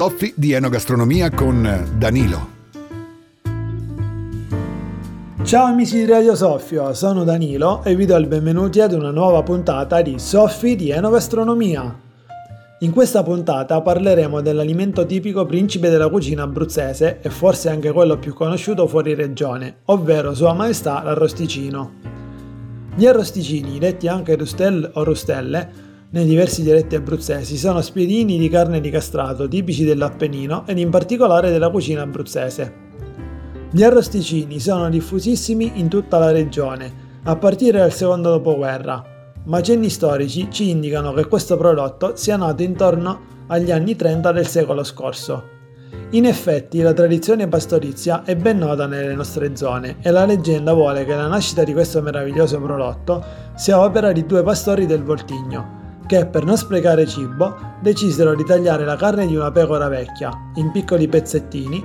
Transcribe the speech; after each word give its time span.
Soffi 0.00 0.32
di 0.34 0.52
Enogastronomia 0.52 1.28
con 1.28 1.92
Danilo. 1.98 2.48
Ciao 5.42 5.66
amici 5.66 5.96
di 5.96 6.06
Radio 6.06 6.34
Soffio, 6.34 6.94
sono 6.94 7.22
Danilo 7.22 7.84
e 7.84 7.94
vi 7.94 8.06
do 8.06 8.16
il 8.16 8.26
benvenuti 8.26 8.80
ad 8.80 8.94
una 8.94 9.10
nuova 9.10 9.42
puntata 9.42 10.00
di 10.00 10.18
Soffi 10.18 10.74
di 10.74 10.88
Enogastronomia. 10.88 11.94
In 12.78 12.92
questa 12.92 13.22
puntata 13.22 13.82
parleremo 13.82 14.40
dell'alimento 14.40 15.04
tipico 15.04 15.44
principe 15.44 15.90
della 15.90 16.08
cucina 16.08 16.44
abruzzese 16.44 17.20
e 17.20 17.28
forse 17.28 17.68
anche 17.68 17.92
quello 17.92 18.16
più 18.16 18.32
conosciuto 18.32 18.86
fuori 18.86 19.12
regione, 19.12 19.80
ovvero 19.84 20.32
Sua 20.32 20.54
Maestà 20.54 21.02
l'arrosticino. 21.02 21.92
Gli 22.94 23.04
arrosticini, 23.04 23.78
detti 23.78 24.08
anche 24.08 24.34
rustelle 24.34 24.92
o 24.94 25.04
rustelle, 25.04 25.89
nei 26.12 26.24
diversi 26.24 26.62
dialetti 26.62 26.96
abruzzesi 26.96 27.56
sono 27.56 27.80
spiedini 27.80 28.36
di 28.36 28.48
carne 28.48 28.80
di 28.80 28.90
castrato 28.90 29.46
tipici 29.46 29.84
dell'Appennino 29.84 30.66
ed 30.66 30.78
in 30.78 30.90
particolare 30.90 31.50
della 31.50 31.70
cucina 31.70 32.02
abruzzese. 32.02 32.88
Gli 33.70 33.84
arrosticini 33.84 34.58
sono 34.58 34.88
diffusissimi 34.88 35.72
in 35.74 35.88
tutta 35.88 36.18
la 36.18 36.32
regione, 36.32 37.08
a 37.22 37.36
partire 37.36 37.78
dal 37.78 37.92
secondo 37.92 38.30
dopoguerra, 38.30 39.04
ma 39.44 39.60
cenni 39.60 39.88
storici 39.88 40.48
ci 40.50 40.70
indicano 40.70 41.12
che 41.12 41.26
questo 41.26 41.56
prodotto 41.56 42.16
sia 42.16 42.36
nato 42.36 42.62
intorno 42.62 43.20
agli 43.46 43.70
anni 43.70 43.94
30 43.94 44.32
del 44.32 44.46
secolo 44.48 44.82
scorso. 44.82 45.58
In 46.10 46.24
effetti 46.24 46.80
la 46.80 46.92
tradizione 46.92 47.46
pastorizia 47.46 48.24
è 48.24 48.34
ben 48.34 48.58
nota 48.58 48.86
nelle 48.86 49.14
nostre 49.14 49.54
zone 49.54 49.98
e 50.00 50.10
la 50.10 50.24
leggenda 50.24 50.72
vuole 50.72 51.04
che 51.04 51.14
la 51.14 51.28
nascita 51.28 51.62
di 51.62 51.72
questo 51.72 52.02
meraviglioso 52.02 52.60
prodotto 52.60 53.24
sia 53.54 53.80
opera 53.80 54.10
di 54.10 54.26
due 54.26 54.42
pastori 54.42 54.86
del 54.86 55.04
Voltigno, 55.04 55.79
che 56.10 56.26
per 56.26 56.44
non 56.44 56.56
sprecare 56.56 57.06
cibo 57.06 57.54
decisero 57.80 58.34
di 58.34 58.44
tagliare 58.44 58.84
la 58.84 58.96
carne 58.96 59.28
di 59.28 59.36
una 59.36 59.52
pecora 59.52 59.86
vecchia 59.86 60.50
in 60.56 60.72
piccoli 60.72 61.06
pezzettini, 61.06 61.84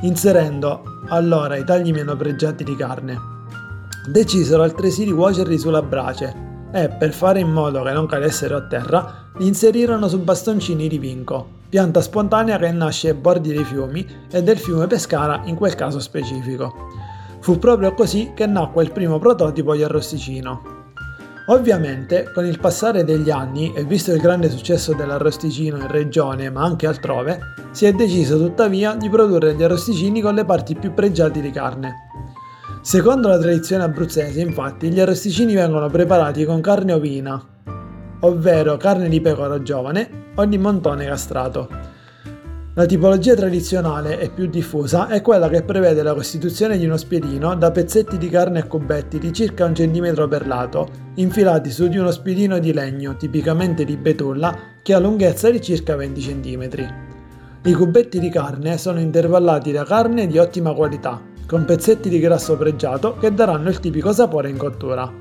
inserendo 0.00 0.80
allora 1.08 1.54
i 1.54 1.64
tagli 1.66 1.92
meno 1.92 2.16
pregiati 2.16 2.64
di 2.64 2.74
carne. 2.74 3.18
Decisero 4.10 4.62
altresì 4.62 5.04
di 5.04 5.12
cuocerli 5.12 5.58
sulla 5.58 5.82
brace 5.82 6.34
e, 6.72 6.88
per 6.88 7.12
fare 7.12 7.40
in 7.40 7.52
modo 7.52 7.82
che 7.82 7.92
non 7.92 8.06
cadessero 8.06 8.56
a 8.56 8.66
terra, 8.66 9.28
li 9.36 9.46
inserirono 9.46 10.08
su 10.08 10.18
bastoncini 10.18 10.88
di 10.88 10.96
vinco, 10.96 11.46
pianta 11.68 12.00
spontanea 12.00 12.56
che 12.56 12.72
nasce 12.72 13.10
ai 13.10 13.16
bordi 13.16 13.52
dei 13.52 13.64
fiumi 13.64 14.06
e 14.30 14.42
del 14.42 14.56
fiume 14.56 14.86
Pescara 14.86 15.42
in 15.44 15.56
quel 15.56 15.74
caso 15.74 16.00
specifico. 16.00 16.72
Fu 17.40 17.58
proprio 17.58 17.92
così 17.92 18.32
che 18.34 18.46
nacque 18.46 18.82
il 18.82 18.92
primo 18.92 19.18
prototipo 19.18 19.76
di 19.76 19.82
arrosticino, 19.82 20.77
Ovviamente, 21.50 22.30
con 22.34 22.44
il 22.44 22.60
passare 22.60 23.04
degli 23.04 23.30
anni 23.30 23.72
e 23.74 23.82
visto 23.84 24.12
il 24.12 24.20
grande 24.20 24.50
successo 24.50 24.92
dell'arrosticino 24.92 25.78
in 25.78 25.86
regione 25.86 26.50
ma 26.50 26.62
anche 26.62 26.86
altrove, 26.86 27.38
si 27.70 27.86
è 27.86 27.92
deciso 27.92 28.36
tuttavia 28.36 28.94
di 28.94 29.08
produrre 29.08 29.54
gli 29.54 29.62
arrosticini 29.62 30.20
con 30.20 30.34
le 30.34 30.44
parti 30.44 30.74
più 30.74 30.92
pregiate 30.92 31.40
di 31.40 31.50
carne. 31.50 32.06
Secondo 32.82 33.28
la 33.28 33.38
tradizione 33.38 33.84
abruzzese, 33.84 34.42
infatti, 34.42 34.90
gli 34.90 35.00
arrosticini 35.00 35.54
vengono 35.54 35.88
preparati 35.88 36.44
con 36.44 36.60
carne 36.60 36.92
ovina, 36.92 37.42
ovvero 38.20 38.76
carne 38.76 39.08
di 39.08 39.20
pecora 39.22 39.62
giovane 39.62 40.32
o 40.34 40.44
di 40.44 40.58
montone 40.58 41.06
castrato. 41.06 41.96
La 42.78 42.86
tipologia 42.86 43.34
tradizionale 43.34 44.20
e 44.20 44.30
più 44.30 44.46
diffusa 44.46 45.08
è 45.08 45.20
quella 45.20 45.48
che 45.48 45.64
prevede 45.64 46.00
la 46.04 46.14
costituzione 46.14 46.78
di 46.78 46.84
uno 46.84 46.96
spiedino 46.96 47.56
da 47.56 47.72
pezzetti 47.72 48.16
di 48.18 48.28
carne 48.28 48.60
a 48.60 48.66
cubetti 48.68 49.18
di 49.18 49.32
circa 49.32 49.64
un 49.64 49.74
centimetro 49.74 50.28
per 50.28 50.46
lato, 50.46 50.88
infilati 51.14 51.72
su 51.72 51.88
di 51.88 51.98
uno 51.98 52.12
spiedino 52.12 52.60
di 52.60 52.72
legno, 52.72 53.16
tipicamente 53.16 53.84
di 53.84 53.96
betulla, 53.96 54.56
che 54.80 54.94
ha 54.94 55.00
lunghezza 55.00 55.50
di 55.50 55.60
circa 55.60 55.96
20 55.96 56.20
cm. 56.20 56.68
I 57.64 57.72
cubetti 57.72 58.20
di 58.20 58.30
carne 58.30 58.78
sono 58.78 59.00
intervallati 59.00 59.72
da 59.72 59.82
carne 59.82 60.28
di 60.28 60.38
ottima 60.38 60.72
qualità, 60.72 61.20
con 61.48 61.64
pezzetti 61.64 62.08
di 62.08 62.20
grasso 62.20 62.56
pregiato 62.56 63.16
che 63.16 63.34
daranno 63.34 63.70
il 63.70 63.80
tipico 63.80 64.12
sapore 64.12 64.50
in 64.50 64.56
cottura. 64.56 65.12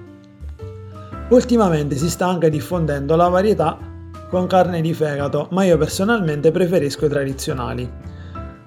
Ultimamente 1.29 1.95
si 1.95 2.07
sta 2.07 2.27
anche 2.27 2.51
diffondendo 2.51 3.15
la 3.15 3.29
varietà 3.29 3.95
con 4.29 4.47
carne 4.47 4.81
di 4.81 4.93
fegato, 4.93 5.47
ma 5.51 5.63
io 5.63 5.77
personalmente 5.77 6.51
preferisco 6.51 7.05
i 7.05 7.09
tradizionali. 7.09 7.91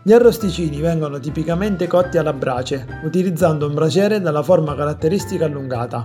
Gli 0.02 0.12
arrosticini 0.12 0.80
vengono 0.80 1.18
tipicamente 1.18 1.86
cotti 1.86 2.16
alla 2.16 2.32
brace, 2.32 2.86
utilizzando 3.04 3.66
un 3.66 3.74
braciere 3.74 4.20
dalla 4.20 4.42
forma 4.42 4.74
caratteristica 4.74 5.44
allungata. 5.44 6.04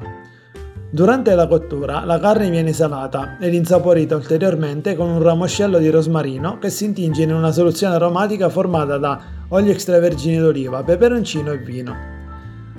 Durante 0.90 1.34
la 1.36 1.48
cottura 1.48 2.06
la 2.06 2.20
carne 2.20 2.50
viene 2.50 2.72
salata 2.72 3.38
ed 3.40 3.54
insaporita 3.54 4.16
ulteriormente 4.16 4.96
con 4.96 5.10
un 5.10 5.22
ramoscello 5.22 5.78
di 5.78 5.90
rosmarino 5.90 6.58
che 6.58 6.70
si 6.70 6.86
intinge 6.86 7.24
in 7.24 7.34
una 7.34 7.52
soluzione 7.52 7.96
aromatica 7.96 8.50
formata 8.50 8.98
da 8.98 9.20
olio 9.50 9.72
extravergine 9.72 10.40
d'oliva, 10.40 10.84
peperoncino 10.84 11.52
e 11.52 11.58
vino. 11.58 12.15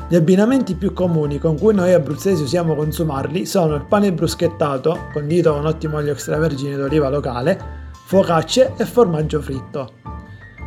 Gli 0.09 0.15
abbinamenti 0.15 0.77
più 0.77 0.93
comuni 0.93 1.41
con 1.41 1.59
cui 1.59 1.75
noi 1.75 1.93
abruzzesi 1.93 2.41
usiamo 2.41 2.77
consumarli 2.77 3.45
sono 3.45 3.75
il 3.75 3.87
pane 3.87 4.13
bruschettato, 4.13 5.09
condito 5.13 5.53
con 5.53 5.67
ottimo 5.67 5.97
olio 5.97 6.13
extravergine 6.13 6.77
d'oliva 6.77 7.09
locale, 7.09 7.59
focacce 8.05 8.75
e 8.77 8.85
formaggio 8.85 9.41
fritto. 9.41 9.95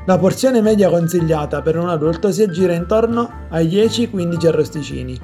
La 0.05 0.17
porzione 0.17 0.59
media 0.61 0.89
consigliata 0.89 1.61
per 1.61 1.77
un 1.77 1.87
adulto 1.87 2.33
si 2.33 2.41
aggira 2.41 2.73
intorno 2.73 3.47
ai 3.49 3.67
10-15 3.67 4.47
arrosticini. 4.47 5.19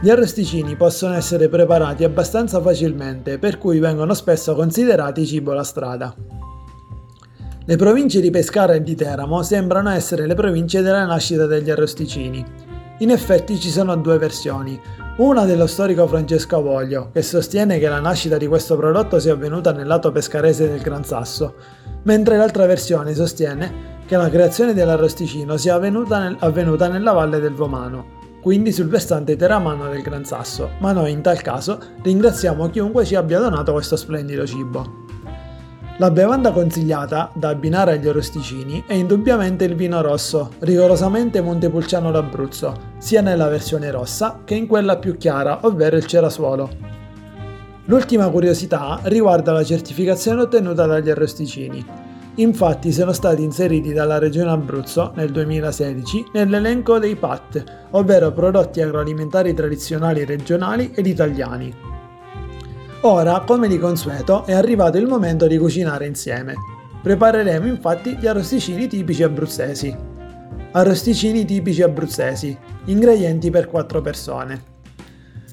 Gli 0.00 0.10
arrosticini 0.10 0.74
possono 0.74 1.14
essere 1.14 1.48
preparati 1.48 2.02
abbastanza 2.02 2.60
facilmente, 2.60 3.38
per 3.38 3.58
cui 3.58 3.78
vengono 3.78 4.14
spesso 4.14 4.56
considerati 4.56 5.24
cibo 5.24 5.52
alla 5.52 5.62
strada. 5.62 6.12
Le 7.66 7.76
province 7.76 8.20
di 8.20 8.30
Pescara 8.30 8.74
e 8.74 8.82
di 8.82 8.96
Teramo 8.96 9.44
sembrano 9.44 9.90
essere 9.90 10.26
le 10.26 10.34
province 10.34 10.82
della 10.82 11.06
nascita 11.06 11.46
degli 11.46 11.70
arrosticini. 11.70 12.72
In 12.98 13.10
effetti 13.10 13.58
ci 13.58 13.70
sono 13.70 13.96
due 13.96 14.18
versioni, 14.18 14.80
una 15.16 15.44
dello 15.44 15.66
storico 15.66 16.06
Francesco 16.06 16.58
Avoglio, 16.58 17.10
che 17.12 17.22
sostiene 17.22 17.80
che 17.80 17.88
la 17.88 17.98
nascita 17.98 18.36
di 18.36 18.46
questo 18.46 18.76
prodotto 18.76 19.18
sia 19.18 19.32
avvenuta 19.32 19.72
nel 19.72 19.88
lato 19.88 20.12
pescarese 20.12 20.68
del 20.68 20.80
Gran 20.80 21.04
Sasso, 21.04 21.54
mentre 22.04 22.36
l'altra 22.36 22.66
versione 22.66 23.12
sostiene 23.12 24.02
che 24.06 24.16
la 24.16 24.30
creazione 24.30 24.74
dell'arrosticino 24.74 25.56
sia 25.56 25.74
avvenuta, 25.74 26.20
nel, 26.20 26.36
avvenuta 26.38 26.86
nella 26.86 27.10
valle 27.10 27.40
del 27.40 27.54
Vomano, 27.54 28.22
quindi 28.40 28.70
sul 28.70 28.88
versante 28.88 29.34
teramano 29.34 29.88
del 29.88 30.02
Gran 30.02 30.24
Sasso, 30.24 30.70
ma 30.78 30.92
noi 30.92 31.10
in 31.10 31.20
tal 31.20 31.42
caso 31.42 31.80
ringraziamo 32.00 32.70
chiunque 32.70 33.04
ci 33.04 33.16
abbia 33.16 33.40
donato 33.40 33.72
questo 33.72 33.96
splendido 33.96 34.46
cibo. 34.46 35.03
La 35.98 36.10
bevanda 36.10 36.50
consigliata 36.50 37.30
da 37.34 37.50
abbinare 37.50 37.92
agli 37.92 38.08
arrosticini 38.08 38.82
è 38.84 38.94
indubbiamente 38.94 39.64
il 39.64 39.76
vino 39.76 40.02
rosso, 40.02 40.50
rigorosamente 40.58 41.40
Montepulciano 41.40 42.10
d'Abruzzo, 42.10 42.94
sia 42.98 43.20
nella 43.20 43.46
versione 43.46 43.92
rossa 43.92 44.40
che 44.44 44.56
in 44.56 44.66
quella 44.66 44.96
più 44.96 45.16
chiara, 45.16 45.60
ovvero 45.62 45.96
il 45.96 46.04
cerasuolo. 46.04 46.68
L'ultima 47.84 48.28
curiosità 48.28 48.98
riguarda 49.04 49.52
la 49.52 49.62
certificazione 49.62 50.40
ottenuta 50.42 50.84
dagli 50.84 51.10
arrosticini. 51.10 51.86
Infatti 52.36 52.90
sono 52.90 53.12
stati 53.12 53.44
inseriti 53.44 53.92
dalla 53.92 54.18
Regione 54.18 54.50
Abruzzo 54.50 55.12
nel 55.14 55.30
2016 55.30 56.30
nell'elenco 56.32 56.98
dei 56.98 57.14
PAT, 57.14 57.86
ovvero 57.92 58.32
prodotti 58.32 58.80
agroalimentari 58.80 59.54
tradizionali 59.54 60.24
regionali 60.24 60.90
ed 60.92 61.06
italiani, 61.06 61.93
Ora, 63.06 63.40
come 63.40 63.68
di 63.68 63.78
consueto, 63.78 64.46
è 64.46 64.54
arrivato 64.54 64.96
il 64.96 65.06
momento 65.06 65.46
di 65.46 65.58
cucinare 65.58 66.06
insieme. 66.06 66.54
Prepareremo 67.02 67.66
infatti 67.66 68.16
gli 68.16 68.26
arrosticini 68.26 68.86
tipici 68.86 69.22
abruzzesi. 69.22 69.94
Arrosticini 70.70 71.44
tipici 71.44 71.82
abruzzesi. 71.82 72.56
Ingredienti 72.86 73.50
per 73.50 73.68
4 73.68 74.00
persone. 74.00 74.62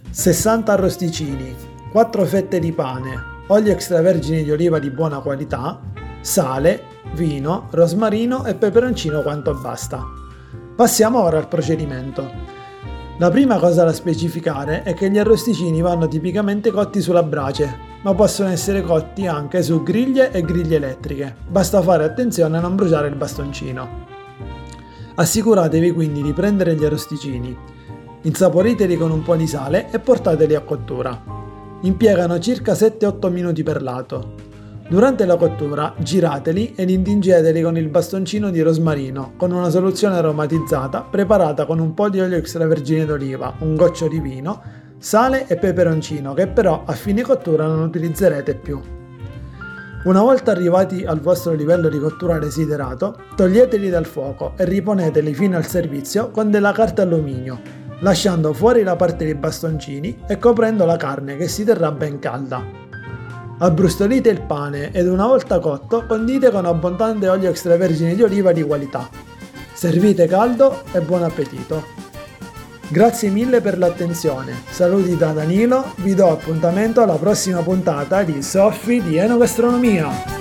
60 0.09 0.71
arrosticini, 0.71 1.53
4 1.91 2.23
fette 2.23 2.57
di 2.57 2.71
pane, 2.71 3.21
olio 3.47 3.73
extravergine 3.73 4.43
di 4.43 4.51
oliva 4.51 4.79
di 4.79 4.89
buona 4.89 5.19
qualità, 5.19 5.77
sale, 6.21 6.83
vino, 7.15 7.67
rosmarino 7.71 8.45
e 8.45 8.55
peperoncino 8.55 9.21
quanto 9.23 9.53
basta. 9.55 10.01
Passiamo 10.73 11.21
ora 11.21 11.37
al 11.37 11.49
procedimento. 11.49 12.60
La 13.21 13.29
prima 13.29 13.59
cosa 13.59 13.83
da 13.83 13.93
specificare 13.93 14.81
è 14.81 14.95
che 14.95 15.11
gli 15.11 15.19
arrosticini 15.19 15.79
vanno 15.79 16.07
tipicamente 16.07 16.71
cotti 16.71 17.01
sulla 17.01 17.21
brace, 17.21 17.99
ma 18.01 18.15
possono 18.15 18.49
essere 18.49 18.81
cotti 18.81 19.27
anche 19.27 19.61
su 19.61 19.83
griglie 19.83 20.31
e 20.31 20.41
griglie 20.41 20.77
elettriche. 20.77 21.35
Basta 21.47 21.83
fare 21.83 22.03
attenzione 22.03 22.57
a 22.57 22.61
non 22.61 22.75
bruciare 22.75 23.09
il 23.09 23.15
bastoncino. 23.15 24.07
Assicuratevi 25.13 25.91
quindi 25.91 26.23
di 26.23 26.33
prendere 26.33 26.73
gli 26.73 26.83
arrosticini, 26.83 27.55
insaporiteli 28.23 28.97
con 28.97 29.11
un 29.11 29.21
po' 29.21 29.35
di 29.35 29.45
sale 29.45 29.91
e 29.91 29.99
portateli 29.99 30.55
a 30.55 30.61
cottura. 30.61 31.23
Impiegano 31.81 32.39
circa 32.39 32.73
7-8 32.73 33.29
minuti 33.29 33.61
per 33.61 33.83
lato. 33.83 34.50
Durante 34.91 35.23
la 35.23 35.37
cottura 35.37 35.93
girateli 35.99 36.73
ed 36.75 36.89
intingeteli 36.89 37.61
con 37.61 37.77
il 37.77 37.87
bastoncino 37.87 38.49
di 38.49 38.59
rosmarino 38.59 39.35
con 39.37 39.53
una 39.53 39.69
soluzione 39.69 40.17
aromatizzata 40.17 41.03
preparata 41.03 41.65
con 41.65 41.79
un 41.79 41.93
po' 41.93 42.09
di 42.09 42.19
olio 42.19 42.35
extravergine 42.35 43.05
d'oliva, 43.05 43.53
un 43.59 43.75
goccio 43.75 44.09
di 44.09 44.19
vino, 44.19 44.61
sale 44.97 45.47
e 45.47 45.55
peperoncino 45.55 46.33
che 46.33 46.47
però 46.47 46.83
a 46.85 46.91
fine 46.91 47.21
cottura 47.21 47.67
non 47.67 47.79
utilizzerete 47.83 48.53
più. 48.55 48.81
Una 50.03 50.19
volta 50.19 50.51
arrivati 50.51 51.05
al 51.05 51.21
vostro 51.21 51.53
livello 51.53 51.87
di 51.87 51.97
cottura 51.97 52.37
desiderato, 52.37 53.17
toglieteli 53.37 53.87
dal 53.89 54.05
fuoco 54.05 54.55
e 54.57 54.65
riponeteli 54.65 55.33
fino 55.33 55.55
al 55.55 55.65
servizio 55.65 56.31
con 56.31 56.51
della 56.51 56.73
carta 56.73 57.03
alluminio, 57.03 57.61
lasciando 58.01 58.51
fuori 58.51 58.83
la 58.83 58.97
parte 58.97 59.23
dei 59.23 59.35
bastoncini 59.35 60.23
e 60.27 60.37
coprendo 60.37 60.83
la 60.83 60.97
carne 60.97 61.37
che 61.37 61.47
si 61.47 61.63
terrà 61.63 61.93
ben 61.93 62.19
calda. 62.19 62.89
Abbrustolite 63.63 64.29
il 64.29 64.41
pane 64.41 64.89
ed 64.91 65.07
una 65.07 65.27
volta 65.27 65.59
cotto 65.59 66.07
condite 66.07 66.49
con 66.49 66.65
abbondante 66.65 67.29
olio 67.29 67.51
extravergine 67.51 68.15
di 68.15 68.23
oliva 68.23 68.51
di 68.51 68.63
qualità. 68.63 69.07
Servite 69.71 70.25
caldo 70.25 70.81
e 70.91 70.99
buon 71.01 71.21
appetito! 71.21 71.83
Grazie 72.87 73.29
mille 73.29 73.61
per 73.61 73.77
l'attenzione. 73.77 74.63
Saluti 74.67 75.15
da 75.15 75.31
Danilo, 75.31 75.93
vi 75.97 76.15
do 76.15 76.31
appuntamento 76.31 77.03
alla 77.03 77.17
prossima 77.17 77.61
puntata 77.61 78.23
di 78.23 78.41
Soffi 78.41 78.99
di 78.99 79.17
Enogastronomia. 79.17 80.40